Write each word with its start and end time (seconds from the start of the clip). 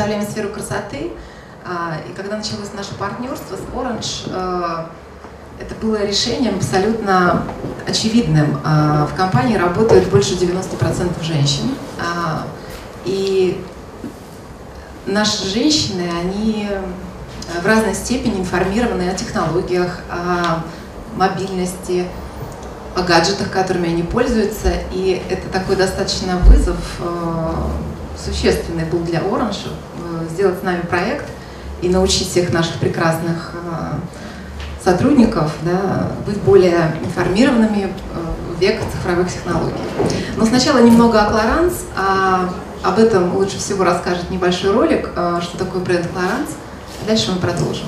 представляем 0.00 0.26
сферу 0.30 0.48
красоты. 0.48 1.10
А, 1.62 1.96
и 2.08 2.14
когда 2.14 2.38
началось 2.38 2.72
наше 2.74 2.94
партнерство 2.94 3.56
с 3.56 3.76
Orange, 3.76 4.30
а, 4.32 4.88
это 5.60 5.74
было 5.74 6.02
решением 6.06 6.56
абсолютно 6.56 7.42
очевидным. 7.86 8.58
А, 8.64 9.06
в 9.06 9.14
компании 9.14 9.58
работают 9.58 10.08
больше 10.08 10.36
90% 10.36 11.22
женщин. 11.22 11.74
И 13.04 13.62
наши 15.04 15.44
женщины, 15.44 16.08
они 16.22 16.66
в 17.62 17.66
разной 17.66 17.94
степени 17.94 18.40
информированы 18.40 19.10
о 19.10 19.14
технологиях, 19.14 20.00
о 20.08 20.62
мобильности, 21.14 22.06
о 22.96 23.02
гаджетах, 23.02 23.50
которыми 23.50 23.90
они 23.90 24.02
пользуются. 24.02 24.72
И 24.92 25.22
это 25.28 25.46
такой 25.50 25.76
достаточно 25.76 26.38
вызов 26.38 26.78
существенный 28.18 28.84
был 28.84 29.00
для 29.00 29.20
Orange 29.20 29.68
э, 29.68 30.26
сделать 30.32 30.60
с 30.60 30.62
нами 30.62 30.80
проект 30.82 31.26
и 31.82 31.88
научить 31.88 32.28
всех 32.28 32.52
наших 32.52 32.76
прекрасных 32.76 33.52
э, 33.54 34.84
сотрудников 34.84 35.52
да, 35.62 36.10
быть 36.26 36.38
более 36.38 36.94
информированными 37.04 37.84
э, 37.84 38.54
в 38.56 38.60
век 38.60 38.80
цифровых 38.92 39.32
технологий. 39.32 39.74
Но 40.36 40.44
сначала 40.44 40.78
немного 40.78 41.22
о 41.22 41.30
Clarance, 41.30 41.76
а 41.96 42.50
об 42.82 42.98
этом 42.98 43.36
лучше 43.36 43.58
всего 43.58 43.84
расскажет 43.84 44.30
небольшой 44.30 44.72
ролик, 44.72 45.10
что 45.42 45.58
такое 45.58 45.82
бренд 45.82 46.06
Clarance. 46.06 46.50
Дальше 47.06 47.32
мы 47.32 47.38
продолжим. 47.38 47.86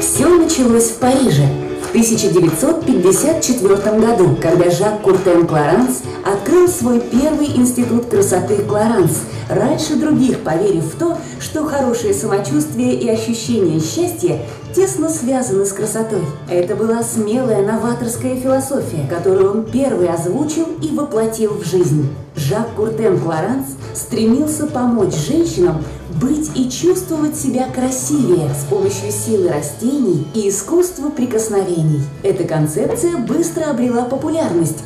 Все 0.00 0.28
началось 0.28 0.90
в 0.90 0.98
Париже 0.98 1.63
1954 1.94 3.76
году, 4.00 4.36
когда 4.42 4.68
Жак 4.68 5.02
Куртен 5.02 5.46
Кларанс 5.46 6.02
открыл 6.24 6.66
свой 6.66 6.98
первый 6.98 7.56
институт 7.56 8.06
красоты 8.06 8.56
Кларанс, 8.64 9.20
раньше 9.48 9.94
других 9.94 10.40
поверив 10.40 10.82
в 10.82 10.98
то, 10.98 11.16
что 11.38 11.64
хорошее 11.64 12.12
самочувствие 12.12 12.94
и 12.94 13.08
ощущение 13.08 13.78
счастья 13.78 14.40
тесно 14.74 15.08
связаны 15.08 15.64
с 15.64 15.72
красотой. 15.72 16.24
Это 16.50 16.74
была 16.74 17.04
смелая 17.04 17.64
новаторская 17.64 18.34
философия, 18.34 19.06
которую 19.08 19.52
он 19.52 19.64
первый 19.64 20.08
озвучил 20.08 20.66
и 20.82 20.88
воплотил 20.88 21.52
в 21.54 21.64
жизнь. 21.64 22.08
Жак 22.34 22.74
Куртен 22.74 23.20
Кларанс 23.20 23.66
стремился 23.94 24.66
помочь 24.66 25.14
женщинам 25.14 25.84
быть 26.20 26.50
и 26.54 26.70
чувствовать 26.70 27.36
себя 27.36 27.68
красивее 27.68 28.50
с 28.54 28.64
помощью 28.68 29.10
силы 29.10 29.48
растений 29.48 30.26
и 30.34 30.48
искусства 30.48 31.10
прикосновений. 31.10 32.02
Эта 32.22 32.44
концепция 32.44 33.16
быстро 33.18 33.70
обрела 33.70 34.04
популярность. 34.04 34.78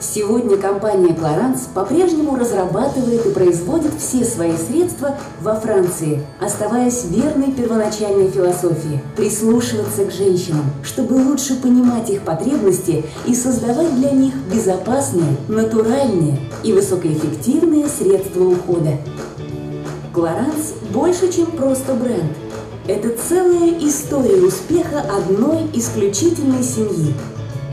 Сегодня 0.00 0.58
компания 0.58 1.14
Clarins 1.14 1.60
по-прежнему 1.72 2.36
разрабатывает 2.36 3.24
и 3.24 3.30
производит 3.30 3.92
все 3.98 4.24
свои 4.24 4.52
средства 4.56 5.16
во 5.40 5.54
Франции, 5.54 6.20
оставаясь 6.40 7.04
верной 7.04 7.52
первоначальной 7.52 8.28
философии– 8.28 9.02
прислушиваться 9.16 10.04
к 10.04 10.12
женщинам, 10.12 10.64
чтобы 10.82 11.14
лучше 11.14 11.56
понимать 11.56 12.10
их 12.10 12.20
потребности 12.20 13.02
и 13.26 13.34
создавать 13.34 13.94
для 13.96 14.10
них 14.10 14.34
безопасные, 14.52 15.36
натуральные 15.48 16.38
и 16.62 16.72
высокоэффективные 16.74 17.88
средства 17.88 18.44
ухода. 18.44 18.98
Кларанс 20.14 20.74
больше, 20.92 21.32
чем 21.32 21.46
просто 21.46 21.92
бренд. 21.94 22.30
Это 22.86 23.08
целая 23.28 23.76
история 23.80 24.46
успеха 24.46 25.00
одной 25.00 25.68
исключительной 25.72 26.62
семьи. 26.62 27.12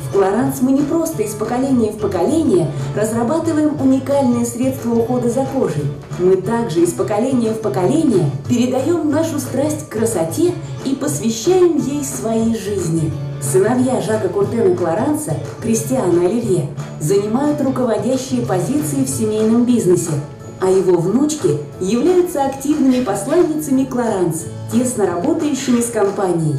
В 0.03 0.13
Кларанс 0.13 0.59
мы 0.61 0.71
не 0.71 0.81
просто 0.81 1.21
из 1.21 1.35
поколения 1.35 1.91
в 1.91 1.99
поколение 1.99 2.71
разрабатываем 2.95 3.79
уникальные 3.79 4.47
средства 4.47 4.91
ухода 4.91 5.29
за 5.29 5.45
кожей. 5.45 5.83
Мы 6.17 6.37
также 6.37 6.81
из 6.81 6.93
поколения 6.93 7.51
в 7.51 7.61
поколение 7.61 8.31
передаем 8.49 9.11
нашу 9.11 9.39
страсть 9.39 9.87
к 9.87 9.91
красоте 9.91 10.55
и 10.83 10.95
посвящаем 10.95 11.77
ей 11.77 12.03
своей 12.03 12.57
жизни. 12.57 13.13
Сыновья 13.39 14.01
Жака 14.01 14.29
Куртена 14.29 14.75
Кларанса, 14.75 15.35
Кристиана 15.61 16.25
Оливье, 16.25 16.69
занимают 16.99 17.61
руководящие 17.61 18.41
позиции 18.41 19.03
в 19.03 19.09
семейном 19.09 19.63
бизнесе, 19.63 20.11
а 20.61 20.69
его 20.69 20.97
внучки 20.97 21.57
являются 21.79 22.45
активными 22.45 23.03
посланницами 23.03 23.83
Кларанс, 23.83 24.45
тесно 24.71 25.07
работающими 25.07 25.81
с 25.81 25.89
компанией. 25.89 26.57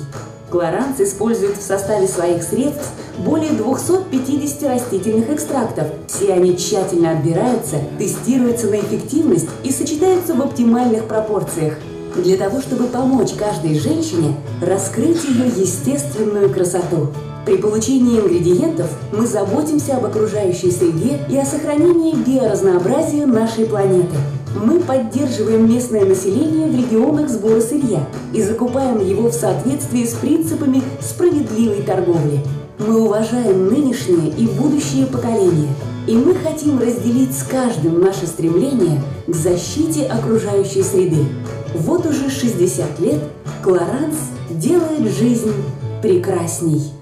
Кларанс 0.51 1.01
использует 1.01 1.57
в 1.57 1.63
составе 1.63 2.07
своих 2.07 2.43
средств 2.43 2.91
более 3.19 3.53
250 3.53 4.63
растительных 4.69 5.31
экстрактов. 5.31 5.87
Все 6.09 6.35
они 6.35 6.59
тщательно 6.59 7.13
отбираются, 7.13 7.77
тестируются 7.99 8.67
на 8.67 8.81
эффективность 8.81 9.49
и 9.65 9.73
сочетаются 9.73 10.35
в 10.35 10.43
оптимальных 10.43 11.05
пропорциях 11.05 11.75
для 12.17 12.37
того, 12.37 12.61
чтобы 12.61 12.89
помочь 12.89 13.33
каждой 13.33 13.79
женщине 13.79 14.37
раскрыть 14.61 15.25
ее 15.25 15.47
естественную 15.47 16.53
красоту. 16.53 17.09
При 17.45 17.57
получении 17.57 18.21
ингредиентов 18.21 18.89
мы 19.13 19.27
заботимся 19.27 19.97
об 19.97 20.07
окружающей 20.07 20.71
среде 20.71 21.19
и 21.29 21.37
о 21.37 21.45
сохранении 21.45 22.15
биоразнообразия 22.15 23.27
нашей 23.27 23.67
планеты. 23.67 24.17
Мы 24.65 24.79
поддерживаем 24.79 25.69
местное 25.69 26.05
население 26.05 26.69
в 26.69 26.77
регионах 26.77 27.29
сбора 27.29 27.61
сырья 27.61 28.07
и 28.33 28.41
закупаем 28.43 29.01
его 29.01 29.29
в 29.29 29.35
соответствии 29.35 30.05
с 30.05 30.13
принципами 30.13 30.83
справедливой 31.01 31.83
торговли. 31.83 32.41
Мы 32.79 33.01
уважаем 33.01 33.67
нынешнее 33.67 34.31
и 34.39 34.47
будущее 34.47 35.07
поколения, 35.07 35.71
и 36.07 36.15
мы 36.15 36.35
хотим 36.35 36.79
разделить 36.79 37.37
с 37.37 37.43
каждым 37.43 38.01
наше 38.01 38.27
стремление 38.27 39.03
к 39.27 39.35
защите 39.35 40.05
окружающей 40.05 40.83
среды. 40.83 41.25
Вот 41.75 42.07
уже 42.07 42.31
60 42.31 43.01
лет 43.01 43.21
Кларанс 43.65 44.17
делает 44.51 45.13
жизнь 45.13 45.53
прекрасней. 46.03 47.02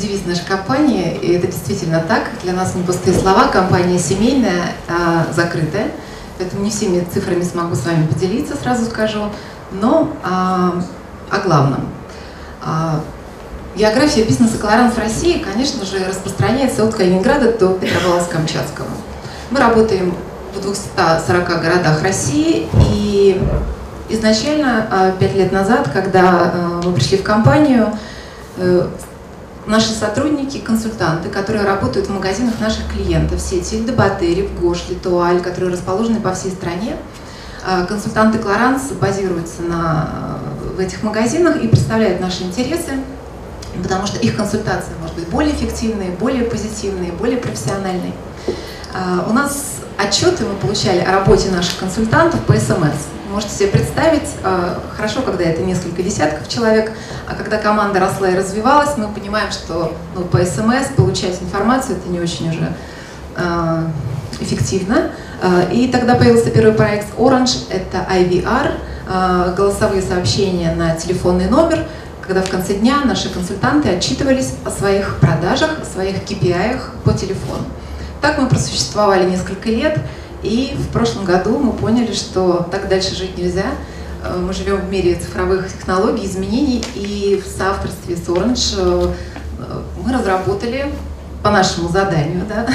Девиз 0.00 0.24
нашей 0.24 0.46
компании, 0.46 1.16
и 1.20 1.32
это 1.32 1.46
действительно 1.46 2.00
так. 2.00 2.30
Для 2.42 2.52
нас 2.54 2.74
не 2.74 2.82
пустые 2.82 3.16
слова. 3.16 3.48
Компания 3.48 3.98
семейная, 3.98 4.72
а, 4.88 5.26
закрытая. 5.32 5.88
Поэтому 6.38 6.64
не 6.64 6.70
всеми 6.70 7.06
цифрами 7.12 7.42
смогу 7.42 7.74
с 7.74 7.84
вами 7.84 8.06
поделиться, 8.06 8.56
сразу 8.56 8.86
скажу. 8.86 9.30
Но 9.72 10.10
а, 10.24 10.82
о 11.30 11.38
главном. 11.40 11.86
А, 12.62 13.00
география 13.76 14.24
бизнеса 14.24 14.58
Кларанс 14.58 14.94
в 14.94 14.98
России, 14.98 15.38
конечно 15.38 15.84
же, 15.84 16.04
распространяется 16.04 16.84
от 16.84 16.94
Калининграда 16.94 17.52
до 17.58 17.74
Петропавловска-Камчатского. 17.74 18.88
Мы 19.50 19.60
работаем 19.60 20.14
в 20.54 20.60
240 20.60 21.46
городах 21.62 22.02
России, 22.02 22.68
и 22.90 23.40
изначально, 24.08 25.14
пять 25.20 25.34
лет 25.34 25.52
назад, 25.52 25.88
когда 25.92 26.80
мы 26.84 26.92
пришли 26.92 27.18
в 27.18 27.22
компанию, 27.22 27.92
э, 28.56 28.88
наши 29.70 29.92
сотрудники, 29.92 30.58
консультанты, 30.58 31.28
которые 31.28 31.64
работают 31.64 32.08
в 32.08 32.12
магазинах 32.12 32.60
наших 32.60 32.92
клиентов, 32.92 33.40
сети 33.40 33.80
Дебатери, 33.80 34.42
в 34.42 34.60
Гош, 34.60 34.84
Литуаль, 34.90 35.40
которые 35.40 35.72
расположены 35.72 36.20
по 36.20 36.34
всей 36.34 36.50
стране. 36.50 36.96
А, 37.64 37.86
консультанты 37.86 38.38
Кларанс 38.38 38.90
базируются 39.00 39.62
на, 39.62 40.38
в 40.76 40.80
этих 40.80 41.02
магазинах 41.02 41.62
и 41.62 41.68
представляют 41.68 42.20
наши 42.20 42.42
интересы, 42.42 42.92
потому 43.82 44.06
что 44.06 44.18
их 44.18 44.36
консультация 44.36 44.94
может 45.00 45.14
быть 45.14 45.28
более 45.28 45.54
эффективной, 45.54 46.10
более 46.10 46.44
позитивной, 46.44 47.12
более 47.12 47.38
профессиональной. 47.38 48.12
А, 48.92 49.26
у 49.28 49.32
нас 49.32 49.76
отчеты 49.96 50.44
мы 50.44 50.54
получали 50.56 51.00
о 51.00 51.12
работе 51.12 51.50
наших 51.50 51.78
консультантов 51.78 52.40
по 52.40 52.54
СМС. 52.54 53.19
Можете 53.30 53.54
себе 53.54 53.68
представить, 53.68 54.28
э, 54.42 54.74
хорошо, 54.96 55.22
когда 55.22 55.44
это 55.44 55.62
несколько 55.62 56.02
десятков 56.02 56.48
человек, 56.48 56.90
а 57.28 57.34
когда 57.36 57.58
команда 57.58 58.00
росла 58.00 58.28
и 58.28 58.36
развивалась, 58.36 58.96
мы 58.96 59.06
понимаем, 59.06 59.52
что 59.52 59.94
ну, 60.16 60.22
по 60.24 60.38
СМС 60.38 60.88
получать 60.96 61.40
информацию 61.40 61.98
это 61.98 62.08
не 62.08 62.18
очень 62.18 62.50
уже 62.50 62.72
э, 63.36 63.84
эффективно. 64.40 65.12
Э, 65.42 65.72
и 65.72 65.86
тогда 65.86 66.16
появился 66.16 66.50
первый 66.50 66.72
проект 66.72 67.06
Orange, 67.16 67.70
это 67.70 67.98
IVR, 68.12 69.54
голосовые 69.56 70.02
сообщения 70.02 70.72
на 70.74 70.94
телефонный 70.94 71.48
номер, 71.48 71.84
когда 72.22 72.42
в 72.42 72.48
конце 72.48 72.74
дня 72.74 73.00
наши 73.04 73.28
консультанты 73.28 73.88
отчитывались 73.88 74.54
о 74.64 74.70
своих 74.70 75.18
продажах, 75.20 75.80
о 75.82 75.84
своих 75.84 76.22
KPI 76.24 76.78
по 77.04 77.12
телефону. 77.12 77.64
Так 78.20 78.38
мы 78.38 78.48
просуществовали 78.48 79.28
несколько 79.28 79.68
лет, 79.68 79.98
и 80.42 80.74
в 80.76 80.92
прошлом 80.92 81.24
году 81.24 81.58
мы 81.58 81.72
поняли, 81.72 82.12
что 82.12 82.66
так 82.70 82.88
дальше 82.88 83.14
жить 83.14 83.36
нельзя. 83.36 83.66
Э, 84.22 84.38
мы 84.38 84.52
живем 84.52 84.80
в 84.80 84.90
мире 84.90 85.14
цифровых 85.14 85.70
технологий, 85.72 86.26
изменений, 86.26 86.84
и 86.94 87.42
в 87.44 87.48
соавторстве 87.48 88.16
с 88.16 88.28
Orange 88.28 88.74
э, 88.78 89.12
мы 90.04 90.12
разработали 90.12 90.86
по 91.42 91.50
нашему 91.50 91.88
заданию, 91.88 92.44
да, 92.48 92.66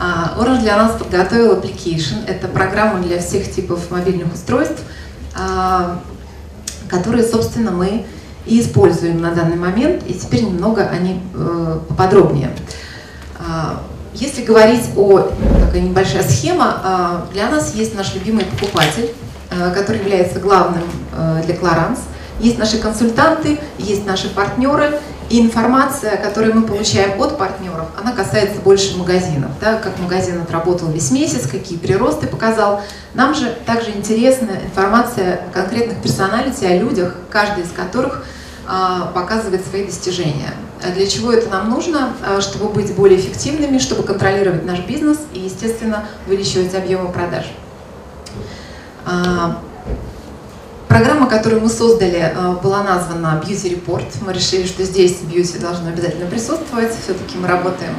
а, 0.00 0.34
Orange 0.38 0.60
для 0.60 0.76
нас 0.76 0.92
подготовил 0.92 1.54
application. 1.54 2.26
Это 2.26 2.48
программа 2.48 3.00
для 3.00 3.20
всех 3.20 3.50
типов 3.50 3.90
мобильных 3.90 4.32
устройств, 4.32 4.80
а, 5.36 6.00
которые, 6.88 7.24
собственно, 7.24 7.70
мы 7.70 8.04
и 8.46 8.60
используем 8.60 9.20
на 9.20 9.32
данный 9.32 9.56
момент. 9.56 10.02
И 10.08 10.14
теперь 10.14 10.44
немного 10.44 10.82
о 10.82 10.98
них 10.98 11.18
поподробнее. 11.88 12.50
Если 14.14 14.44
говорить 14.44 14.84
о 14.96 15.30
такая 15.64 15.80
небольшая 15.80 16.22
схема, 16.22 17.26
для 17.32 17.48
нас 17.48 17.74
есть 17.74 17.94
наш 17.94 18.14
любимый 18.14 18.44
покупатель, 18.44 19.10
который 19.74 20.00
является 20.00 20.38
главным 20.38 20.84
для 21.44 21.56
Кларанс. 21.56 22.00
Есть 22.40 22.58
наши 22.58 22.78
консультанты, 22.78 23.58
есть 23.78 24.04
наши 24.06 24.28
партнеры, 24.28 24.98
и 25.30 25.40
информация, 25.40 26.16
которую 26.18 26.56
мы 26.56 26.66
получаем 26.66 27.18
от 27.20 27.38
партнеров, 27.38 27.86
она 27.98 28.12
касается 28.12 28.60
больше 28.60 28.98
магазинов. 28.98 29.50
Да, 29.60 29.76
как 29.76 29.98
магазин 29.98 30.42
отработал 30.42 30.88
весь 30.88 31.10
месяц, 31.10 31.46
какие 31.46 31.78
приросты 31.78 32.26
показал. 32.26 32.82
Нам 33.14 33.34
же 33.34 33.56
также 33.64 33.90
интересна 33.92 34.50
информация 34.62 35.40
о 35.46 35.52
конкретных 35.54 36.02
персоналити, 36.02 36.66
о 36.66 36.76
людях, 36.76 37.14
каждый 37.30 37.64
из 37.64 37.70
которых 37.70 38.26
а, 38.66 39.10
показывает 39.14 39.66
свои 39.66 39.84
достижения. 39.84 40.54
Для 40.94 41.06
чего 41.06 41.32
это 41.32 41.48
нам 41.48 41.70
нужно? 41.70 42.14
А, 42.24 42.40
чтобы 42.40 42.68
быть 42.68 42.94
более 42.94 43.18
эффективными, 43.18 43.78
чтобы 43.78 44.02
контролировать 44.02 44.64
наш 44.64 44.80
бизнес 44.80 45.18
и, 45.32 45.40
естественно, 45.40 46.04
увеличивать 46.26 46.74
объемы 46.74 47.10
продаж. 47.10 47.46
А, 49.04 49.60
Программа, 50.88 51.26
которую 51.26 51.62
мы 51.62 51.70
создали, 51.70 52.34
была 52.62 52.82
названа 52.82 53.42
Beauty 53.42 53.82
Report. 53.82 54.04
Мы 54.20 54.34
решили, 54.34 54.66
что 54.66 54.84
здесь 54.84 55.20
beauty 55.22 55.58
должно 55.58 55.88
обязательно 55.88 56.26
присутствовать. 56.26 56.92
Все-таки 57.02 57.38
мы 57.38 57.48
работаем 57.48 57.94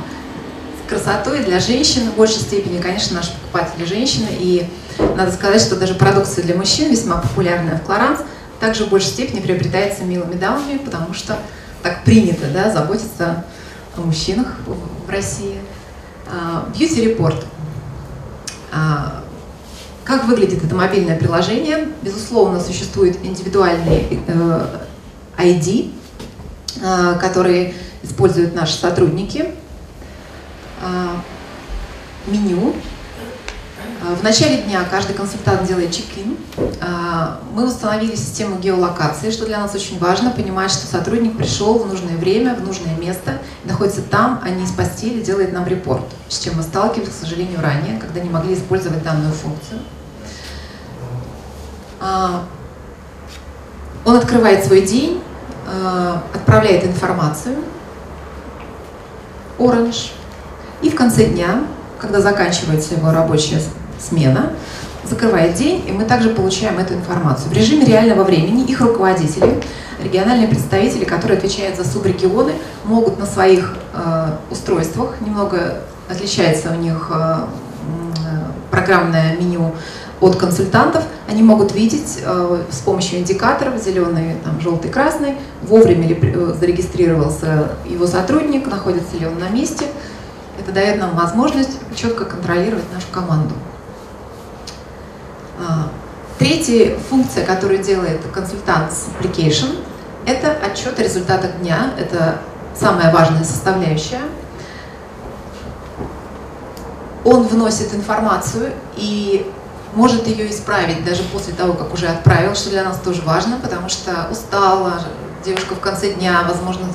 с 0.86 0.88
красотой 0.88 1.39
для 1.39 1.59
женщин. 1.59 2.12
В 2.12 2.18
большей 2.18 2.42
степени, 2.42 2.80
конечно, 2.80 3.16
наши 3.16 3.31
покупатели 3.33 3.86
женщины. 3.86 4.27
И 4.38 4.69
надо 5.18 5.31
сказать, 5.31 5.59
что 5.59 5.75
даже 5.75 5.95
продукция 5.95 6.44
для 6.44 6.56
мужчин, 6.56 6.92
весьма 6.92 7.18
популярная 7.18 7.77
в 7.77 7.81
Кларанс, 7.81 8.19
также 8.63 8.86
в 8.86 8.89
большей 8.89 9.10
степени 9.10 9.42
приобретается 9.42 10.06
милыми 10.06 10.36
дамами, 10.36 10.77
потому 10.77 11.13
что 11.13 11.38
так 11.81 12.06
принято 12.06 12.48
да, 12.54 12.71
заботиться 12.71 13.44
о 13.98 14.00
мужчинах 14.00 14.56
в 14.65 15.10
России. 15.10 15.57
А, 16.31 16.69
Beauty 16.74 17.13
Report 17.13 17.44
а, 18.71 19.21
как 20.06 20.24
выглядит 20.30 20.63
это 20.63 20.75
мобильное 20.75 21.18
приложение? 21.18 21.89
Безусловно, 22.04 22.62
существует 22.62 23.18
индивидуальный 23.25 24.19
ID, 25.38 25.94
э, 26.81 27.19
который 27.19 27.74
используют 28.01 28.56
наши 28.56 28.77
сотрудники. 28.77 29.54
Меню. 32.27 32.75
Э, 34.03 34.15
в 34.15 34.24
начале 34.24 34.63
дня 34.63 34.83
каждый 34.89 35.13
консультант 35.13 35.65
делает 35.65 35.91
чек-ин. 35.91 36.38
Э, 36.57 37.35
мы 37.53 37.68
установили 37.68 38.15
систему 38.15 38.57
геолокации, 38.57 39.31
что 39.31 39.45
для 39.45 39.59
нас 39.59 39.74
очень 39.75 40.00
важно, 40.00 40.31
понимать, 40.31 40.71
что 40.71 40.85
сотрудник 40.88 41.38
пришел 41.38 41.80
в 41.80 41.88
нужное 41.88 42.18
время, 42.18 42.56
в 42.56 42.63
нужное 42.63 42.95
место, 42.97 43.39
находится 43.63 44.01
там, 44.01 44.41
а 44.44 44.50
не 44.50 44.63
из 44.63 44.71
постели, 44.71 45.21
делает 45.21 45.53
нам 45.53 45.65
репорт, 45.68 46.06
с 46.27 46.39
чем 46.39 46.57
мы 46.57 46.63
сталкивались, 46.63 47.09
к 47.09 47.19
сожалению, 47.21 47.62
ранее, 47.62 48.00
когда 48.00 48.19
не 48.19 48.30
могли 48.30 48.53
использовать 48.53 49.03
данную 49.03 49.33
функцию. 49.33 49.80
А, 52.00 52.44
он 54.03 54.18
открывает 54.18 54.65
свой 54.65 54.81
день, 54.81 55.21
а, 55.65 56.21
отправляет 56.33 56.83
информацию, 56.83 57.56
Orange, 59.57 60.12
и 60.81 60.89
в 60.89 60.95
конце 60.95 61.27
дня, 61.27 61.63
когда 62.03 62.19
заканчивается 62.19 62.95
его 62.95 63.11
рабочая 63.11 63.61
смена, 63.97 64.51
закрывает 65.09 65.55
день, 65.55 65.83
и 65.88 65.91
мы 65.94 66.03
также 66.03 66.29
получаем 66.29 66.77
эту 66.77 66.94
информацию. 66.95 67.50
В 67.50 67.53
режиме 67.53 67.85
реального 67.85 68.23
времени 68.23 68.65
их 68.65 68.81
руководители, 68.81 69.61
региональные 70.03 70.50
представители, 70.50 71.05
которые 71.05 71.38
отвечают 71.38 71.77
за 71.77 71.85
субрегионы, 71.85 72.51
могут 72.83 73.19
на 73.19 73.25
своих 73.25 73.77
э, 73.94 74.27
устройствах, 74.51 75.21
немного 75.21 75.83
отличается 76.09 76.71
у 76.71 76.75
них 76.75 77.09
э, 77.09 77.47
программное 78.69 79.38
меню 79.38 79.73
от 80.19 80.35
консультантов, 80.35 81.03
они 81.29 81.41
могут 81.41 81.73
видеть 81.73 82.19
э, 82.21 82.63
с 82.69 82.79
помощью 82.79 83.19
индикаторов 83.19 83.81
зеленый, 83.81 84.35
там, 84.44 84.59
желтый, 84.59 84.91
красный, 84.91 85.35
вовремя 85.61 86.07
ли 86.07 86.19
э, 86.21 86.53
зарегистрировался 86.59 87.69
его 87.85 88.07
сотрудник, 88.07 88.67
находится 88.67 89.15
ли 89.17 89.25
он 89.25 89.39
на 89.39 89.49
месте. 89.49 89.85
Это 90.63 90.71
дает 90.71 90.98
нам 90.98 91.15
возможность 91.15 91.77
четко 91.94 92.24
контролировать 92.24 92.92
нашу 92.94 93.07
команду. 93.12 93.54
А, 95.60 95.89
третья 96.39 96.98
функция, 97.10 97.45
которую 97.45 97.83
делает 97.83 98.21
консультант 98.33 98.94
с 98.94 99.07
application, 99.10 99.83
это 100.25 100.51
отчет 100.51 100.98
о 100.98 101.04
результатах 101.04 101.60
дня. 101.60 101.92
Это 102.00 102.38
самая 102.80 103.13
важная 103.13 103.44
составляющая. 103.44 104.21
Он 107.25 107.44
вносит 107.44 107.94
информацию 107.94 108.71
и 108.95 109.51
может 109.94 110.27
ее 110.27 110.50
исправить 110.50 111.04
даже 111.04 111.24
после 111.24 111.54
того, 111.54 111.74
как 111.74 111.94
уже 111.94 112.07
отправил, 112.07 112.56
что 112.56 112.69
для 112.69 112.86
нас 112.86 113.00
тоже 113.00 113.21
важно, 113.24 113.57
потому 113.62 113.89
что 113.89 114.30
устала, 114.31 115.01
девушка 115.44 115.75
в 115.75 115.81
конце 115.81 116.13
дня, 116.13 116.44
возможно, 116.48 116.88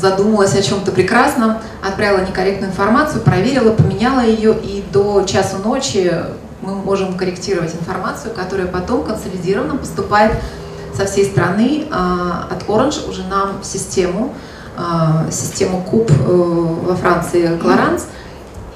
задумалась 0.00 0.54
о 0.54 0.62
чем-то 0.62 0.92
прекрасном, 0.92 1.58
отправила 1.86 2.24
некорректную 2.26 2.70
информацию, 2.70 3.22
проверила, 3.22 3.72
поменяла 3.72 4.20
ее, 4.20 4.54
и 4.54 4.84
до 4.92 5.24
часу 5.24 5.58
ночи 5.58 6.12
мы 6.62 6.74
можем 6.74 7.16
корректировать 7.16 7.74
информацию, 7.74 8.34
которая 8.34 8.66
потом 8.66 9.04
консолидированно 9.04 9.76
поступает 9.76 10.32
со 10.96 11.06
всей 11.06 11.24
страны 11.24 11.86
а, 11.90 12.48
от 12.50 12.64
Orange 12.64 13.08
уже 13.08 13.24
нам 13.24 13.60
в 13.62 13.64
систему, 13.64 14.34
а, 14.76 15.26
систему 15.30 15.82
Куб 15.82 16.10
э, 16.10 16.14
во 16.24 16.94
Франции 16.96 17.56
Кларанс, 17.58 18.06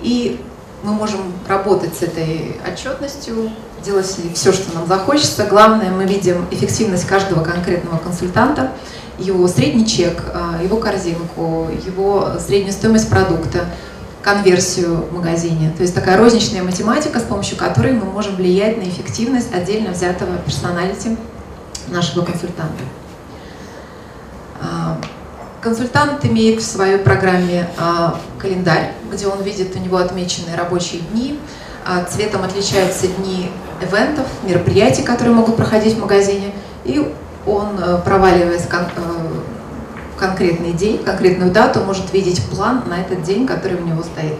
и 0.00 0.40
мы 0.82 0.92
можем 0.92 1.20
работать 1.48 1.94
с 1.94 2.02
этой 2.02 2.56
отчетностью, 2.66 3.50
делать 3.84 4.18
все, 4.34 4.52
что 4.52 4.74
нам 4.74 4.86
захочется. 4.86 5.44
Главное, 5.44 5.90
мы 5.90 6.04
видим 6.04 6.46
эффективность 6.50 7.06
каждого 7.06 7.42
конкретного 7.42 7.98
консультанта, 7.98 8.70
его 9.18 9.46
средний 9.48 9.86
чек, 9.86 10.22
а, 10.32 10.43
его 10.62 10.76
корзинку, 10.76 11.68
его 11.86 12.32
среднюю 12.38 12.72
стоимость 12.72 13.08
продукта, 13.10 13.66
конверсию 14.22 14.96
в 15.10 15.14
магазине. 15.14 15.72
То 15.76 15.82
есть 15.82 15.94
такая 15.94 16.16
розничная 16.16 16.62
математика, 16.62 17.20
с 17.20 17.24
помощью 17.24 17.58
которой 17.58 17.92
мы 17.92 18.06
можем 18.06 18.36
влиять 18.36 18.78
на 18.78 18.88
эффективность 18.88 19.52
отдельно 19.54 19.92
взятого 19.92 20.38
персоналити 20.38 21.16
нашего 21.88 22.24
консультанта. 22.24 22.82
А, 24.60 24.98
Консультант 25.64 26.22
имеет 26.26 26.60
в 26.60 26.66
своей 26.66 26.98
программе 26.98 27.66
а, 27.78 28.20
календарь, 28.38 28.92
где 29.10 29.26
он 29.26 29.42
видит 29.42 29.74
у 29.74 29.78
него 29.78 29.96
отмеченные 29.96 30.56
рабочие 30.56 31.00
дни. 31.00 31.40
А, 31.86 32.04
цветом 32.04 32.42
отличаются 32.42 33.06
дни 33.06 33.50
ивентов, 33.80 34.26
мероприятий, 34.42 35.02
которые 35.02 35.34
могут 35.34 35.56
проходить 35.56 35.94
в 35.94 36.00
магазине. 36.00 36.52
И 36.84 37.10
он, 37.46 37.78
э, 37.78 37.98
проваливаясь 38.04 38.66
э, 38.70 38.86
конкретный 40.18 40.72
день, 40.72 41.02
конкретную 41.02 41.50
дату, 41.50 41.80
может 41.80 42.12
видеть 42.12 42.42
план 42.44 42.84
на 42.86 43.00
этот 43.00 43.22
день, 43.22 43.46
который 43.46 43.76
у 43.76 43.84
него 43.84 44.02
стоит. 44.02 44.38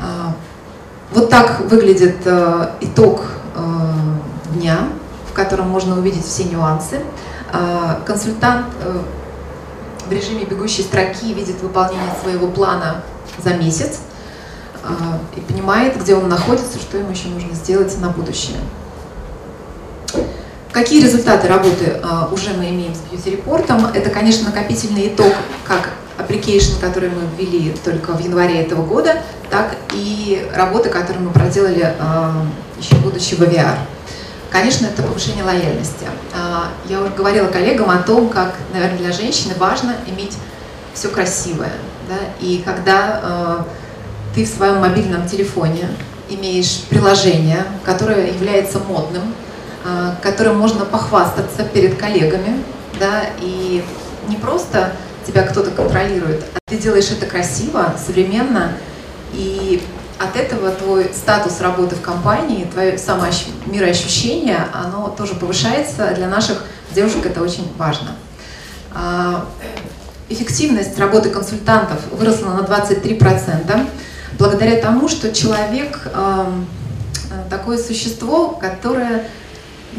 А, 0.00 0.34
вот 1.12 1.30
так 1.30 1.60
выглядит 1.60 2.16
э, 2.24 2.70
итог 2.80 3.26
дня, 4.54 4.88
в 5.30 5.34
котором 5.34 5.68
можно 5.68 5.98
увидеть 5.98 6.24
все 6.24 6.44
нюансы. 6.44 7.00
А, 7.52 8.00
консультант 8.06 8.66
э, 8.80 8.98
в 10.08 10.12
режиме 10.12 10.44
бегущей 10.44 10.84
строки 10.84 11.32
видит 11.32 11.60
выполнение 11.62 12.12
своего 12.22 12.48
плана 12.48 13.02
за 13.38 13.54
месяц 13.54 14.00
и 15.36 15.40
понимает, 15.40 15.98
где 16.00 16.16
он 16.16 16.28
находится, 16.28 16.78
что 16.78 16.98
ему 16.98 17.10
еще 17.10 17.28
нужно 17.28 17.54
сделать 17.54 17.96
на 18.00 18.08
будущее. 18.08 18.58
Какие 20.72 21.02
результаты 21.04 21.48
работы 21.48 22.00
а, 22.02 22.30
уже 22.32 22.54
мы 22.54 22.70
имеем 22.70 22.94
с 22.94 23.00
бьюти-репортом? 23.00 23.88
Это, 23.92 24.08
конечно, 24.08 24.46
накопительный 24.46 25.08
итог 25.08 25.30
как 25.66 25.90
application, 26.16 26.80
который 26.80 27.10
мы 27.10 27.28
ввели 27.36 27.74
только 27.84 28.12
в 28.12 28.20
январе 28.24 28.62
этого 28.62 28.82
года, 28.82 29.22
так 29.50 29.76
и 29.92 30.48
работы, 30.54 30.88
которые 30.88 31.22
мы 31.22 31.30
проделали 31.30 31.94
еще 32.78 32.94
будучи 32.96 33.34
в 33.34 33.42
VR. 33.42 33.76
Конечно, 34.50 34.86
это 34.86 35.02
повышение 35.02 35.44
лояльности. 35.44 36.06
А, 36.34 36.68
я 36.88 37.02
уже 37.02 37.10
говорила 37.12 37.48
коллегам 37.48 37.90
о 37.90 37.98
том, 37.98 38.30
как, 38.30 38.54
наверное, 38.72 38.96
для 38.96 39.12
женщины 39.12 39.52
важно 39.58 39.94
иметь 40.06 40.38
все 40.94 41.08
красивое. 41.08 41.72
Да? 42.08 42.16
И 42.40 42.62
когда 42.64 43.66
ты 44.34 44.46
в 44.46 44.48
своем 44.48 44.80
мобильном 44.80 45.28
телефоне 45.28 45.88
имеешь 46.30 46.84
приложение, 46.88 47.64
которое 47.84 48.28
является 48.28 48.78
модным, 48.78 49.34
которым 50.22 50.58
можно 50.58 50.84
похвастаться 50.84 51.64
перед 51.64 51.98
коллегами, 51.98 52.62
да, 53.00 53.24
и 53.40 53.84
не 54.28 54.36
просто 54.36 54.92
тебя 55.26 55.42
кто-то 55.42 55.70
контролирует, 55.70 56.44
а 56.54 56.58
ты 56.70 56.76
делаешь 56.76 57.10
это 57.10 57.26
красиво, 57.26 57.94
современно, 58.04 58.72
и 59.32 59.82
от 60.18 60.36
этого 60.36 60.70
твой 60.70 61.10
статус 61.14 61.60
работы 61.60 61.96
в 61.96 62.00
компании, 62.00 62.68
твое 62.72 62.96
мироощущение, 63.66 64.66
оно 64.72 65.08
тоже 65.08 65.34
повышается. 65.34 66.12
Для 66.14 66.28
наших 66.28 66.62
девушек 66.94 67.26
это 67.26 67.42
очень 67.42 67.72
важно. 67.76 68.10
А, 68.94 69.46
эффективность 70.28 70.98
работы 70.98 71.30
консультантов 71.30 72.00
выросла 72.12 72.50
на 72.50 72.60
23%, 72.60 73.86
благодаря 74.38 74.80
тому, 74.80 75.08
что 75.08 75.32
человек 75.32 76.08
такое 77.50 77.78
существо, 77.78 78.48
которое 78.48 79.24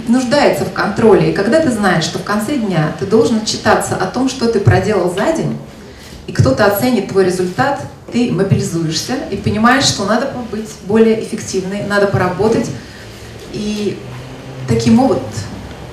нуждается 0.07 0.65
в 0.65 0.73
контроле. 0.73 1.31
И 1.31 1.33
когда 1.33 1.59
ты 1.59 1.71
знаешь, 1.71 2.03
что 2.03 2.19
в 2.19 2.23
конце 2.23 2.57
дня 2.57 2.93
ты 2.99 3.05
должен 3.05 3.37
отчитаться 3.37 3.95
о 3.95 4.05
том, 4.07 4.29
что 4.29 4.47
ты 4.47 4.59
проделал 4.59 5.13
за 5.13 5.31
день, 5.33 5.57
и 6.27 6.31
кто-то 6.31 6.65
оценит 6.65 7.09
твой 7.09 7.25
результат, 7.25 7.81
ты 8.11 8.31
мобилизуешься 8.31 9.15
и 9.31 9.35
понимаешь, 9.35 9.85
что 9.85 10.05
надо 10.05 10.31
быть 10.51 10.69
более 10.85 11.23
эффективной, 11.23 11.83
надо 11.83 12.07
поработать. 12.07 12.69
И 13.51 13.97
таким 14.67 15.07
вот 15.07 15.21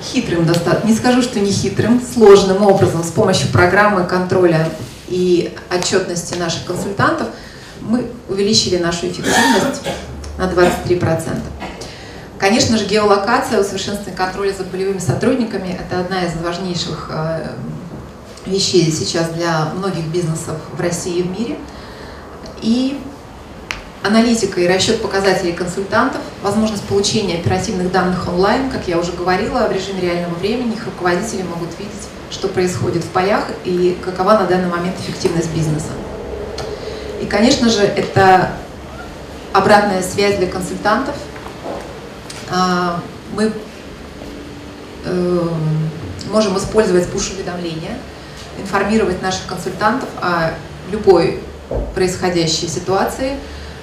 хитрым 0.01 0.45
достаточно, 0.45 0.87
не 0.87 0.95
скажу, 0.95 1.21
что 1.21 1.39
не 1.39 1.51
хитрым, 1.51 2.01
сложным 2.01 2.63
образом, 2.63 3.03
с 3.03 3.11
помощью 3.11 3.49
программы 3.49 4.03
контроля 4.05 4.69
и 5.07 5.51
отчетности 5.69 6.35
наших 6.35 6.65
консультантов, 6.65 7.27
мы 7.81 8.05
увеличили 8.29 8.77
нашу 8.77 9.07
эффективность 9.07 9.81
на 10.37 10.43
23%. 10.43 11.39
Конечно 12.41 12.75
же, 12.75 12.85
геолокация, 12.85 13.61
усовершенствование 13.61 14.17
контроля 14.17 14.51
за 14.51 14.63
полевыми 14.63 14.97
сотрудниками– 14.97 15.79
это 15.79 15.99
одна 15.99 16.23
из 16.23 16.33
важнейших 16.41 17.11
э, 17.13 17.49
вещей 18.47 18.91
сейчас 18.91 19.29
для 19.29 19.65
многих 19.75 20.05
бизнесов 20.07 20.57
в 20.73 20.81
России 20.81 21.19
и 21.19 21.21
в 21.21 21.29
мире. 21.29 21.57
И 22.63 22.99
аналитика 24.01 24.59
и 24.59 24.67
расчет 24.67 25.03
показателей 25.03 25.51
консультантов, 25.51 26.19
возможность 26.41 26.81
получения 26.85 27.37
оперативных 27.37 27.91
данных 27.91 28.27
онлайн, 28.27 28.71
как 28.71 28.87
я 28.87 28.97
уже 28.97 29.11
говорила, 29.11 29.67
в 29.67 29.71
режиме 29.71 30.01
реального 30.01 30.33
времени 30.33 30.73
их 30.73 30.85
руководители 30.85 31.43
могут 31.43 31.69
видеть, 31.77 31.93
что 32.31 32.47
происходит 32.47 33.03
в 33.03 33.09
полях 33.09 33.45
и 33.65 33.95
какова 34.03 34.31
на 34.31 34.47
данный 34.47 34.67
момент 34.67 34.95
эффективность 34.99 35.53
бизнеса. 35.53 35.91
И, 37.21 37.27
конечно 37.27 37.69
же, 37.69 37.83
это 37.83 38.53
обратная 39.53 40.01
связь 40.01 40.37
для 40.37 40.47
консультантов. 40.47 41.13
А, 42.53 42.99
мы 43.33 43.53
э, 45.05 45.49
можем 46.29 46.57
использовать 46.57 47.07
пуш-уведомления, 47.07 47.97
информировать 48.59 49.21
наших 49.21 49.45
консультантов 49.45 50.09
о 50.21 50.51
любой 50.91 51.39
происходящей 51.95 52.67
ситуации, 52.67 53.37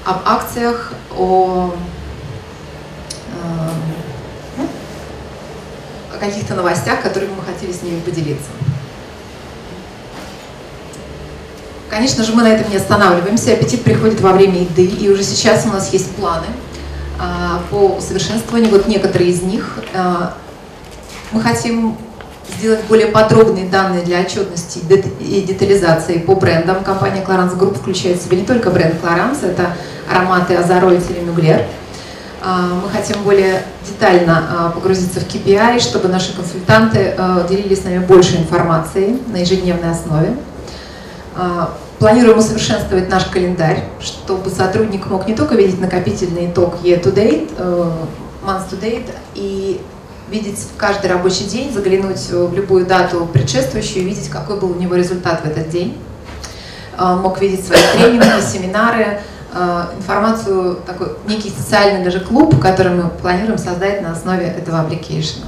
об 0.05 0.21
акциях, 0.27 0.93
о, 1.17 1.75
э, 4.59 4.65
о 6.15 6.19
каких-то 6.19 6.55
новостях, 6.55 7.01
которыми 7.01 7.31
мы 7.37 7.43
хотели 7.43 7.73
с 7.73 7.81
ними 7.81 8.01
поделиться. 8.01 8.51
Конечно 11.89 12.23
же, 12.23 12.35
мы 12.35 12.43
на 12.43 12.49
этом 12.49 12.71
не 12.71 12.77
останавливаемся. 12.77 13.55
Аппетит 13.55 13.83
приходит 13.83 14.21
во 14.21 14.33
время 14.33 14.61
еды, 14.61 14.85
и 14.85 15.09
уже 15.09 15.23
сейчас 15.23 15.65
у 15.65 15.71
нас 15.71 15.91
есть 15.95 16.15
планы 16.17 16.45
по 17.71 17.97
усовершенствованию. 17.97 18.71
Вот 18.71 18.87
некоторые 18.87 19.31
из 19.31 19.43
них. 19.43 19.79
А, 19.95 20.35
мы 21.33 21.41
хотим 21.43 21.97
сделать 22.59 22.81
более 22.89 23.09
подробные 23.09 23.67
данные 23.67 24.03
для 24.03 24.21
отчетности 24.21 24.81
и 25.21 25.43
детализации 25.43 26.19
по 26.19 26.35
брендам. 26.35 26.83
Компания 26.83 27.23
Clarins 27.23 27.59
Group 27.59 27.79
включает 27.79 28.19
в 28.19 28.25
себя 28.25 28.39
не 28.39 28.45
только 28.45 28.71
бренд 28.71 28.95
Clarins, 29.03 29.45
это 29.45 29.73
ароматы 30.11 30.55
Азаро 30.55 30.93
и 30.93 31.01
Телемюглер. 31.01 31.67
А, 32.41 32.81
мы 32.83 32.89
хотим 32.89 33.23
более 33.23 33.63
детально 33.87 34.73
погрузиться 34.75 35.21
в 35.21 35.25
KPI, 35.25 35.81
чтобы 35.81 36.09
наши 36.09 36.35
консультанты 36.35 37.17
делились 37.49 37.81
с 37.81 37.85
нами 37.85 37.99
больше 37.99 38.37
информации 38.37 39.19
на 39.33 39.39
ежедневной 39.39 39.91
основе. 39.91 40.37
Планируем 41.99 42.39
усовершенствовать 42.39 43.09
наш 43.09 43.25
календарь, 43.25 43.83
чтобы 43.99 44.51
сотрудник 44.51 45.07
мог 45.07 45.27
не 45.27 45.35
только 45.35 45.57
видеть 45.57 45.81
накопительный 45.81 46.47
итог 46.47 46.77
year 46.85 47.03
to 47.03 47.13
date, 47.13 47.53
э, 47.59 47.91
month 48.45 48.71
to 48.71 48.81
date, 48.81 49.11
и 49.35 49.81
видеть 50.31 50.69
каждый 50.77 51.11
рабочий 51.11 51.45
день, 51.45 51.73
заглянуть 51.73 52.21
в 52.31 52.55
любую 52.55 52.87
дату 52.87 53.29
предшествующую, 53.33 54.05
видеть, 54.05 54.29
какой 54.29 54.61
был 54.61 54.71
у 54.71 54.75
него 54.75 54.95
результат 54.95 55.41
в 55.41 55.47
этот 55.47 55.71
день. 55.71 55.99
А, 56.97 57.17
мог 57.17 57.41
видеть 57.41 57.67
свои 57.67 57.81
тренинги, 57.95 58.41
семинары, 58.45 59.21
а, 59.53 59.91
информацию, 59.97 60.79
такой 60.87 61.09
некий 61.27 61.51
социальный 61.51 62.05
даже 62.05 62.21
клуб, 62.21 62.61
который 62.61 62.93
мы 62.93 63.09
планируем 63.09 63.59
создать 63.59 64.03
на 64.03 64.13
основе 64.13 64.47
этого 64.47 64.81
application 64.81 65.36
а. 65.36 65.47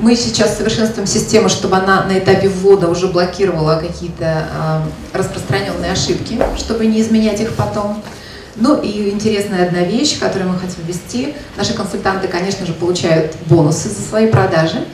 Мы 0.00 0.14
сейчас 0.14 0.56
совершенствуем 0.56 1.08
систему, 1.08 1.48
чтобы 1.48 1.76
она 1.76 2.04
на 2.04 2.20
этапе 2.20 2.48
ввода 2.48 2.88
уже 2.88 3.08
блокировала 3.08 3.80
какие-то 3.80 4.46
э, 5.12 5.18
распространенные 5.18 5.90
ошибки, 5.90 6.40
чтобы 6.56 6.86
не 6.86 7.00
изменять 7.00 7.40
их 7.40 7.54
потом. 7.54 8.00
Ну 8.54 8.80
и 8.80 9.10
интересная 9.10 9.66
одна 9.66 9.80
вещь, 9.80 10.20
которую 10.20 10.52
мы 10.52 10.58
хотим 10.58 10.84
ввести. 10.86 11.34
Наши 11.56 11.74
консультанты, 11.74 12.28
конечно 12.28 12.64
же, 12.64 12.74
получают 12.74 13.34
бонусы 13.46 13.88
за 13.88 14.00
свои 14.08 14.28
продажи. 14.28 14.84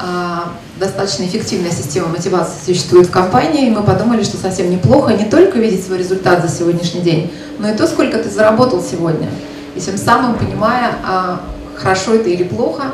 Э, 0.00 0.48
достаточно 0.80 1.24
эффективная 1.24 1.70
система 1.70 2.08
мотивации 2.08 2.72
существует 2.72 3.08
в 3.08 3.10
компании, 3.10 3.66
и 3.66 3.70
мы 3.70 3.82
подумали, 3.82 4.22
что 4.22 4.38
совсем 4.38 4.70
неплохо 4.70 5.12
не 5.12 5.26
только 5.26 5.58
видеть 5.58 5.84
свой 5.84 5.98
результат 5.98 6.40
за 6.40 6.48
сегодняшний 6.48 7.02
день, 7.02 7.30
но 7.58 7.68
и 7.68 7.76
то, 7.76 7.86
сколько 7.86 8.16
ты 8.16 8.30
заработал 8.30 8.82
сегодня. 8.82 9.28
И 9.76 9.80
тем 9.80 9.98
самым 9.98 10.38
понимая, 10.38 10.92
э, 11.06 11.36
хорошо 11.76 12.14
это 12.14 12.30
или 12.30 12.44
плохо, 12.44 12.92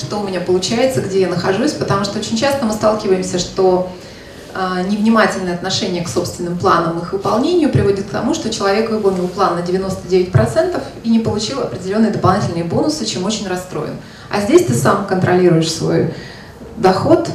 что 0.00 0.18
у 0.18 0.26
меня 0.26 0.40
получается, 0.40 1.00
где 1.00 1.20
я 1.20 1.28
нахожусь, 1.28 1.72
потому 1.72 2.04
что 2.04 2.18
очень 2.18 2.36
часто 2.36 2.64
мы 2.64 2.72
сталкиваемся, 2.72 3.38
что 3.38 3.90
э, 4.54 4.84
невнимательное 4.88 5.54
отношение 5.54 6.02
к 6.02 6.08
собственным 6.08 6.58
планам 6.58 6.98
и 6.98 7.02
их 7.02 7.12
выполнению 7.12 7.70
приводит 7.70 8.06
к 8.06 8.10
тому, 8.10 8.34
что 8.34 8.50
человек 8.50 8.90
выполнил 8.90 9.28
план 9.28 9.56
на 9.56 9.60
99% 9.60 10.82
и 11.04 11.10
не 11.10 11.18
получил 11.18 11.60
определенные 11.60 12.10
дополнительные 12.10 12.64
бонусы, 12.64 13.04
чем 13.04 13.24
очень 13.24 13.46
расстроен. 13.46 13.96
А 14.30 14.40
здесь 14.40 14.66
ты 14.66 14.74
сам 14.74 15.06
контролируешь 15.06 15.70
свой 15.70 16.14
доход, 16.76 17.28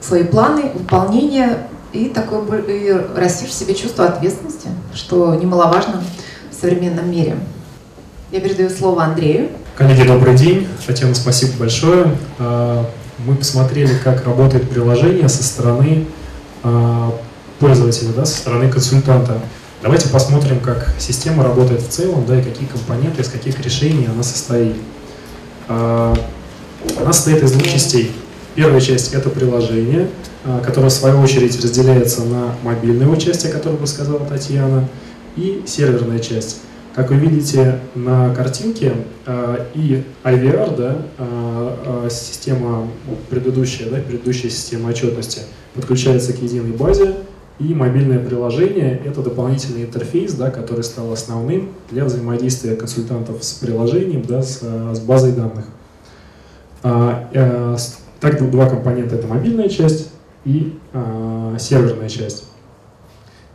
свои 0.00 0.24
планы, 0.24 0.72
выполнение, 0.74 1.58
и, 1.92 2.06
такое, 2.06 2.60
и 2.62 2.92
растишь 3.16 3.48
в 3.48 3.54
себе 3.54 3.74
чувство 3.74 4.06
ответственности, 4.06 4.68
что 4.94 5.34
немаловажно 5.34 6.02
в 6.50 6.60
современном 6.60 7.10
мире. 7.10 7.38
Я 8.30 8.40
передаю 8.40 8.68
слово 8.68 9.04
Андрею. 9.04 9.48
Коллеги, 9.78 10.08
добрый 10.08 10.34
день. 10.34 10.66
Татьяна, 10.84 11.14
спасибо 11.14 11.52
большое. 11.56 12.12
А, 12.40 12.84
мы 13.24 13.36
посмотрели, 13.36 13.94
как 14.02 14.26
работает 14.26 14.68
приложение 14.68 15.28
со 15.28 15.44
стороны 15.44 16.04
а, 16.64 17.14
пользователя, 17.60 18.08
да, 18.08 18.26
со 18.26 18.38
стороны 18.38 18.68
консультанта. 18.68 19.40
Давайте 19.80 20.08
посмотрим, 20.08 20.58
как 20.58 20.92
система 20.98 21.44
работает 21.44 21.80
в 21.80 21.88
целом, 21.90 22.26
да, 22.26 22.40
и 22.40 22.42
какие 22.42 22.66
компоненты, 22.66 23.22
из 23.22 23.28
каких 23.28 23.60
решений 23.60 24.08
она 24.12 24.24
состоит. 24.24 24.74
А, 25.68 26.12
она 27.00 27.12
состоит 27.12 27.44
из 27.44 27.52
двух 27.52 27.68
частей. 27.68 28.10
Первая 28.56 28.80
часть– 28.80 29.12
это 29.14 29.30
приложение, 29.30 30.08
которое 30.64 30.88
в 30.88 30.92
свою 30.92 31.20
очередь 31.20 31.62
разделяется 31.62 32.24
на 32.24 32.56
мобильную 32.64 33.16
часть, 33.16 33.46
о 33.46 33.48
которой 33.50 33.86
сказала 33.86 34.26
Татьяна, 34.26 34.88
и 35.36 35.62
серверная 35.68 36.18
часть. 36.18 36.62
Как 36.94 37.10
вы 37.10 37.16
видите 37.16 37.78
на 37.94 38.34
картинке, 38.34 38.92
э, 39.26 39.66
и 39.74 40.02
IVR, 40.24 40.76
да, 40.76 40.96
э, 41.18 42.06
э, 42.06 42.08
система 42.10 42.88
предыдущая, 43.30 43.88
да, 43.88 43.98
предыдущая 43.98 44.50
система 44.50 44.88
отчетности, 44.90 45.42
подключается 45.74 46.32
к 46.32 46.42
единой 46.42 46.72
базе, 46.72 47.14
и 47.60 47.74
мобильное 47.74 48.18
приложение– 48.18 49.00
это 49.04 49.22
дополнительный 49.22 49.84
интерфейс, 49.84 50.32
да, 50.34 50.50
который 50.50 50.82
стал 50.82 51.12
основным 51.12 51.70
для 51.90 52.04
взаимодействия 52.04 52.74
консультантов 52.74 53.44
с 53.44 53.52
приложением, 53.54 54.22
да, 54.22 54.42
с, 54.42 54.60
с 54.60 55.00
базой 55.00 55.32
данных. 55.32 55.66
Так, 56.82 58.50
два 58.50 58.68
компонента– 58.68 59.14
это 59.16 59.26
мобильная 59.26 59.68
часть 59.68 60.10
и 60.44 60.72
серверная 61.58 62.08
часть. 62.08 62.47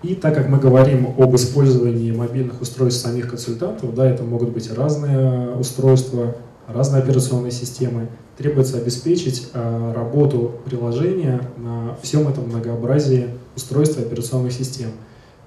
И 0.03 0.15
так 0.15 0.35
как 0.35 0.49
мы 0.49 0.59
говорим 0.59 1.15
об 1.17 1.33
использовании 1.35 2.11
мобильных 2.11 2.61
устройств 2.61 3.01
самих 3.01 3.29
консультантов, 3.29 3.95
да, 3.95 4.05
это 4.05 4.23
могут 4.23 4.49
быть 4.49 4.69
разные 4.71 5.55
устройства, 5.55 6.35
разные 6.67 7.01
операционные 7.01 7.51
системы, 7.51 8.09
требуется 8.37 8.77
обеспечить 8.77 9.49
э, 9.53 9.93
работу 9.95 10.55
приложения 10.65 11.41
на 11.57 11.95
всем 12.01 12.27
этом 12.27 12.49
многообразии 12.49 13.29
устройств 13.55 13.97
и 13.97 14.01
операционных 14.01 14.51
систем 14.51 14.89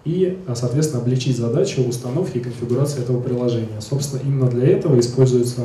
и, 0.06 0.38
а, 0.46 0.54
соответственно, 0.54 1.02
облегчить 1.02 1.36
задачу 1.36 1.82
установки 1.82 2.38
и 2.38 2.40
конфигурации 2.40 3.02
этого 3.02 3.20
приложения. 3.20 3.80
Собственно, 3.80 4.20
именно 4.24 4.48
для 4.48 4.68
этого 4.68 4.98
используется 5.00 5.62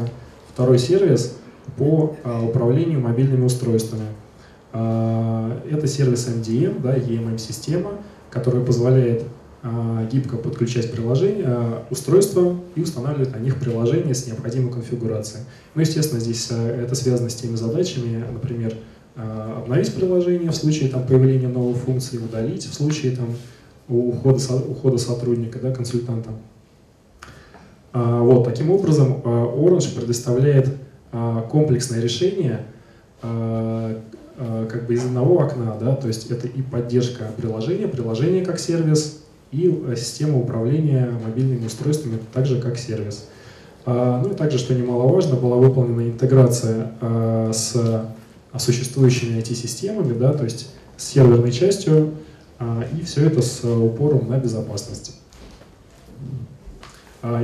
второй 0.51 0.79
сервис 0.79 1.38
по 1.77 2.15
а, 2.24 2.43
управлению 2.43 3.00
мобильными 3.01 3.45
устройствами. 3.45 4.07
А, 4.74 5.62
это 5.69 5.88
сервис 5.88 6.27
MDM, 6.27 6.81
да, 6.81 6.98
EMM-система, 6.98 7.91
которая 8.32 8.64
позволяет 8.64 9.24
а, 9.64 10.08
гибко 10.12 10.38
подключать 10.38 10.92
приложение, 10.92 11.46
а, 11.46 11.86
устройства 11.92 12.60
и 12.76 12.82
устанавливать 12.82 13.32
на 13.32 13.38
них 13.38 13.60
приложение 13.60 14.16
с 14.16 14.26
необходимой 14.26 14.72
конфигурацией. 14.72 15.44
Ну, 15.76 15.82
естественно, 15.82 16.20
здесь 16.20 16.48
а, 16.50 16.68
это 16.68 16.96
связано 16.96 17.30
с 17.30 17.36
теми 17.36 17.56
задачами, 17.56 18.26
например, 18.32 18.74
обновить 19.14 19.94
приложение 19.94 20.52
в 20.52 20.56
случае 20.56 20.90
там, 20.90 21.06
появления 21.06 21.50
новой 21.50 21.74
функции, 21.76 22.18
удалить 22.18 22.66
в 22.66 22.74
случае 22.74 23.16
там, 23.16 23.28
ухода, 23.90 24.40
ухода 24.56 24.98
сотрудника, 24.98 25.60
да, 25.60 25.72
консультанта. 25.72 26.30
Вот, 27.92 28.46
таким 28.46 28.72
образом, 28.72 29.22
Orange 29.26 29.94
предоставляет 29.94 30.70
комплексное 31.12 32.00
решение 32.00 32.62
как 34.69 34.88
бы 34.88 34.95
из 34.95 35.05
одного 35.05 35.39
окна, 35.39 35.77
да, 35.79 35.95
то 35.95 36.07
есть 36.07 36.31
это 36.31 36.48
и 36.48 36.62
поддержка 36.62 37.25
приложения, 37.38 37.88
приложение 37.88 38.43
как 38.43 38.60
сервис, 38.60 39.21
и 39.51 39.83
э, 39.88 39.95
система 39.98 40.39
управления 40.39 41.12
мобильными 41.24 41.65
устройствами 41.65 42.19
также 42.33 42.60
как 42.62 42.77
сервис. 42.77 43.25
А, 43.86 44.21
ну 44.24 44.31
и 44.31 44.36
также, 44.36 44.57
что 44.57 44.74
немаловажно, 44.74 45.36
была 45.36 45.57
выполнена 45.57 46.07
интеграция 46.07 46.91
а, 47.01 47.51
с 47.53 48.05
существующими 48.57 49.39
IT-системами, 49.39 50.13
да, 50.13 50.33
то 50.33 50.43
есть 50.43 50.69
с 50.98 51.07
серверной 51.07 51.51
частью, 51.51 52.12
а, 52.60 52.83
и 52.98 53.03
все 53.03 53.25
это 53.25 53.41
с 53.41 53.63
упором 53.63 54.29
на 54.29 54.38
безопасность. 54.38 55.17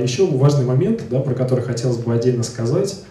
Еще 0.02 0.26
важный 0.26 0.64
момент, 0.64 1.04
да, 1.08 1.20
про 1.20 1.34
который 1.34 1.62
хотелось 1.62 1.98
бы 1.98 2.12
отдельно 2.12 2.42
сказать, 2.42 3.04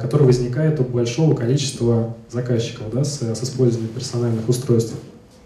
который 0.00 0.26
возникает 0.26 0.80
у 0.80 0.84
большого 0.84 1.36
количества 1.36 2.16
заказчиков 2.28 2.86
да, 2.92 3.04
с, 3.04 3.20
с 3.20 3.44
использованием 3.44 3.92
персональных 3.94 4.48
устройств 4.48 4.94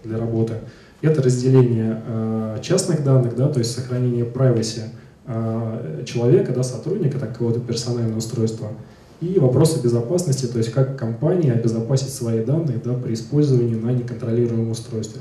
для 0.03 0.19
работы– 0.19 0.55
это 1.05 1.23
разделение 1.23 2.03
э, 2.07 2.59
частных 2.63 3.05
данных, 3.05 3.37
да, 3.37 3.49
то 3.49 3.59
есть 3.59 3.73
сохранение 3.73 4.25
privacy 4.25 4.85
э, 5.27 6.03
человека, 6.07 6.53
да, 6.53 6.63
сотрудника, 6.63 7.19
так 7.19 7.33
какого-то 7.33 7.61
персонального 7.61 8.19
устройства, 8.19 8.69
и 9.21 9.39
вопросы 9.39 9.83
безопасности, 9.83 10.47
то 10.47 10.59
есть 10.59 10.73
как 10.73 10.99
компания 10.99 11.53
обезопасить 11.53 12.13
свои 12.13 12.45
данные 12.45 12.81
да, 12.83 12.95
при 12.95 13.15
использовании 13.15 13.75
на 13.75 13.91
неконтролируемом 13.91 14.71
устройстве. 14.71 15.21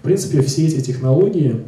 В 0.00 0.04
принципе, 0.04 0.42
все 0.42 0.66
эти 0.66 0.80
технологии 0.80 1.62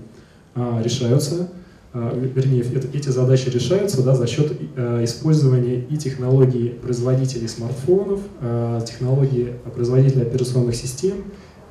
а, 0.55 0.81
решаются, 0.83 1.35
а, 1.35 1.49
вернее, 1.95 2.63
это, 2.63 2.87
эти 2.93 3.09
задачи 3.09 3.49
решаются 3.49 4.03
да, 4.03 4.15
за 4.15 4.27
счет 4.27 4.53
а, 4.77 5.03
использования 5.05 5.81
и 5.81 5.97
технологий 5.97 6.69
производителей 6.83 7.49
смартфонов, 7.49 8.21
а, 8.41 8.81
технологий 8.83 9.53
производителей 9.75 10.23
операционных 10.23 10.77
систем, 10.77 11.25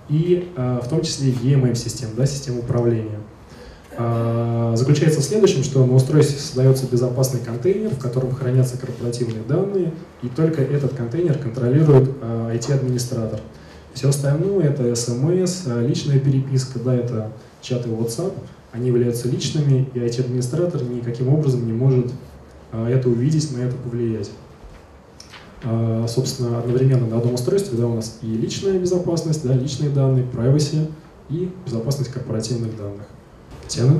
и 0.09 0.51
э, 0.55 0.79
в 0.83 0.87
том 0.87 1.01
числе 1.01 1.31
EMM-систем, 1.31 2.09
да, 2.15 2.25
систем 2.25 2.59
управления. 2.59 3.19
Э, 3.97 4.73
заключается 4.75 5.21
в 5.21 5.23
следующем, 5.23 5.63
что 5.63 5.85
на 5.85 5.93
устройстве 5.93 6.39
создается 6.39 6.85
безопасный 6.85 7.39
контейнер, 7.41 7.89
в 7.89 7.99
котором 7.99 8.31
хранятся 8.33 8.77
корпоративные 8.77 9.43
данные, 9.43 9.91
и 10.21 10.29
только 10.29 10.61
этот 10.61 10.93
контейнер 10.93 11.37
контролирует 11.37 12.09
э, 12.21 12.55
IT-администратор. 12.55 13.39
Все 13.93 14.09
остальное 14.09 14.65
это 14.65 14.83
SMS, 14.83 15.85
личная 15.85 16.19
переписка, 16.19 16.79
да, 16.79 16.93
это 16.93 17.31
чаты 17.61 17.89
WhatsApp, 17.89 18.33
они 18.77 18.87
являются 18.87 19.27
личными, 19.27 19.89
и 19.93 19.99
IT-администратор 19.99 20.83
никаким 20.83 21.29
образом 21.29 21.65
не 21.65 21.73
может 21.73 22.11
это 22.71 23.09
увидеть, 23.09 23.55
на 23.55 23.61
это 23.61 23.75
повлиять. 23.75 24.29
А, 25.63 26.05
собственно, 26.07 26.59
одновременно 26.59 27.07
на 27.07 27.17
одном 27.17 27.33
устройстве 27.33 27.77
да, 27.77 27.87
у 27.87 27.95
нас 27.95 28.19
и 28.21 28.27
личная 28.27 28.77
безопасность, 28.77 29.45
да, 29.45 29.53
личные 29.53 29.89
данные, 29.89 30.23
privacy 30.25 30.91
и 31.29 31.51
безопасность 31.65 32.11
корпоративных 32.11 32.77
данных. 32.77 33.07
Татьяна? 33.63 33.99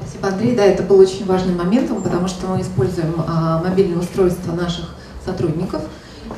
Спасибо, 0.00 0.28
Андрей. 0.28 0.54
Да, 0.54 0.64
это 0.64 0.82
был 0.82 0.98
очень 0.98 1.24
важным 1.24 1.56
моментом, 1.56 2.02
потому 2.02 2.28
что 2.28 2.46
мы 2.48 2.60
используем 2.60 3.14
а, 3.26 3.62
мобильные 3.62 3.98
устройства 3.98 4.52
наших 4.52 4.94
сотрудников, 5.24 5.82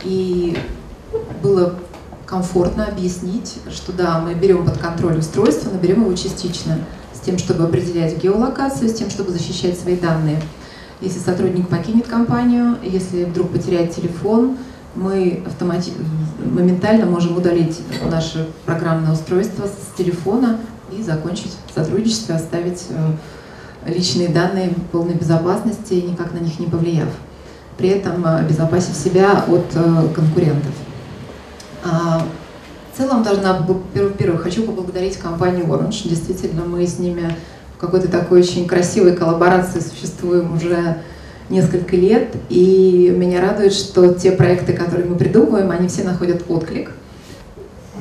и 0.04 0.56
было 1.42 1.74
комфортно 2.24 2.87
объяснить, 2.87 3.56
что 3.70 3.92
да, 3.92 4.20
мы 4.20 4.34
берем 4.34 4.64
под 4.64 4.78
контроль 4.78 5.18
устройство, 5.18 5.70
но 5.70 5.78
берем 5.78 6.02
его 6.02 6.14
частично, 6.14 6.78
тем, 7.24 7.38
чтобы 7.38 7.64
определять 7.64 8.22
геолокацию, 8.22 8.88
с 8.88 8.94
тем, 8.94 9.10
чтобы 9.10 9.30
защищать 9.30 9.78
свои 9.78 9.96
данные. 9.96 10.40
Если 11.00 11.18
сотрудник 11.18 11.68
покинет 11.68 12.06
компанию, 12.06 12.76
если 12.82 13.24
вдруг 13.24 13.50
потеряет 13.50 13.94
телефон, 13.94 14.56
мы 14.94 15.42
автомати... 15.46 15.92
моментально 16.44 17.06
можем 17.06 17.37
удалить 17.37 17.80
наше 18.10 18.48
программное 18.64 19.12
устройство 19.12 19.66
с 19.66 19.98
телефона 19.98 20.58
и 20.96 21.02
закончить 21.02 21.52
сотрудничество, 21.74 22.37
оставить 22.37 22.87
э, 22.90 23.90
личные 23.90 24.28
данные 24.28 24.70
в 24.70 24.80
полной 24.92 25.14
безопасности, 25.14 25.94
никак 25.94 26.32
на 26.32 26.38
них 26.38 26.58
не 26.60 26.66
повлияв, 26.66 27.08
при 27.76 27.88
этом 27.88 28.24
э, 28.24 28.38
обезопасив 28.38 28.94
себя 28.94 29.44
от 29.48 29.66
э, 29.74 30.08
конкурентов. 30.14 30.72
В 32.94 32.96
целом, 32.96 33.24
должна, 33.24 33.66
первых 34.16 34.42
хочу 34.42 34.62
поблагодарить 34.62 35.16
компанию 35.16 35.64
Orange. 35.64 36.09
Действительно, 36.09 36.64
мы 36.64 36.87
с 36.87 37.00
ними 37.00 37.35
какой-то 37.80 38.07
такой 38.07 38.38
очень 38.38 38.68
красивой 38.68 39.16
коллаборации 39.16 39.80
существуем 39.80 40.54
уже 40.54 40.98
несколько 41.50 41.96
лет. 41.96 42.28
И 42.50 43.12
меня 43.16 43.40
радует, 43.40 43.72
что 43.72 44.14
те 44.14 44.30
проекты, 44.30 44.74
которые 44.74 45.09
мы 45.09 45.16
придумываем, 45.16 45.72
они 45.72 45.88
все 45.88 46.04
находят 46.04 46.44
отклик. 46.48 46.92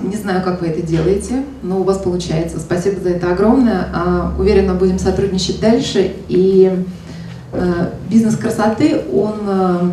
Не 0.04 0.16
знаю, 0.16 0.44
как 0.44 0.62
вы 0.62 0.68
это 0.68 0.84
делаете, 0.84 1.44
но 1.64 1.80
у 1.80 1.84
вас 1.84 1.98
получается. 1.98 2.60
Спасибо 2.60 3.00
за 3.00 3.10
это 3.10 3.32
огромное. 3.32 3.88
А, 3.96 4.36
уверена, 4.38 4.76
будем 4.76 5.00
сотрудничать 5.00 5.60
дальше. 5.60 6.14
И 6.28 6.86
э, 7.52 7.90
бизнес 8.12 8.38
красоты, 8.38 9.02
он, 9.12 9.40
э, 9.48 9.92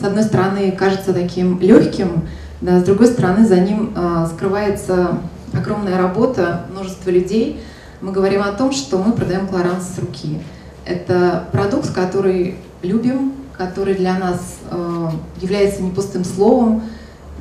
с 0.00 0.02
одной 0.02 0.24
стороны, 0.24 0.72
кажется 0.72 1.12
таким 1.12 1.60
легким, 1.60 2.24
да, 2.60 2.80
с 2.80 2.84
другой 2.84 3.06
стороны, 3.06 3.46
за 3.46 3.60
ним 3.60 3.92
э, 3.94 4.26
скрывается 4.34 5.18
огромная 5.52 5.98
работа, 5.98 6.66
множество 6.70 7.10
людей– 7.10 7.60
мы 8.00 8.12
говорим 8.12 8.42
о 8.42 8.52
том, 8.52 8.72
что 8.72 8.98
мы 8.98 9.12
продаем 9.12 9.48
кларанс 9.48 9.94
с 9.94 9.98
руки. 9.98 10.38
Это 10.84 11.48
продукт, 11.50 11.92
который 11.92 12.56
любим, 12.82 13.32
который 13.56 13.94
для 13.94 14.16
нас 14.16 14.58
э, 14.70 15.08
является 15.40 15.82
не 15.82 15.90
пустым 15.90 16.24
словом. 16.24 16.82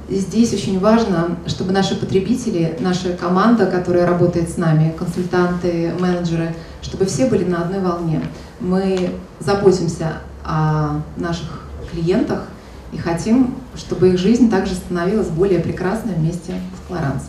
И 0.09 0.15
здесь 0.15 0.53
очень 0.53 0.79
важно, 0.79 1.37
чтобы 1.45 1.73
наши 1.73 1.95
потребители, 1.95 2.75
наша 2.79 3.13
команда, 3.13 3.67
которая 3.67 4.07
работает 4.07 4.49
с 4.49 4.57
нами, 4.57 4.95
консультанты, 4.97 5.93
менеджеры, 5.99 6.55
чтобы 6.81 7.05
все 7.05 7.27
были 7.27 7.43
на 7.43 7.61
одной 7.61 7.81
волне. 7.81 8.21
Мы 8.59 9.11
заботимся 9.39 10.21
о 10.43 11.01
наших 11.17 11.65
клиентах 11.91 12.47
и 12.91 12.97
хотим, 12.97 13.55
чтобы 13.75 14.09
их 14.09 14.17
жизнь 14.17 14.49
также 14.49 14.73
становилась 14.75 15.27
более 15.27 15.59
прекрасной 15.59 16.13
вместе 16.13 16.53
с 16.53 16.87
Кларанс. 16.87 17.23